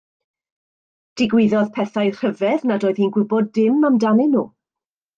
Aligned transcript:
Digwyddodd 1.21 1.69
pethau 1.77 2.11
rhyfedd 2.17 2.67
nad 2.73 2.89
oedd 2.91 3.05
hi'n 3.05 3.15
gwybod 3.19 3.55
dim 3.61 3.89
amdanyn 3.93 4.39
nhw. 4.39 4.47